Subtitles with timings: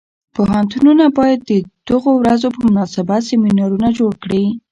[0.35, 1.51] پوهنتونونه باید د
[1.87, 4.43] دغو ورځو په مناسبت سیمینارونه جوړ کړي.